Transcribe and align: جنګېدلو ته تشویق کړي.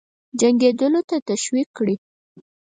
جنګېدلو 0.39 1.01
ته 1.09 1.17
تشویق 1.29 1.67
کړي. 1.77 1.95